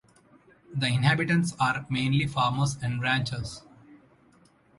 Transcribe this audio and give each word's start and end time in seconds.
The 0.73 0.87
inhabitants 0.87 1.53
are 1.59 1.85
mainly 1.87 2.25
farmers 2.25 2.75
and 2.81 3.03
ranchers. 3.03 3.61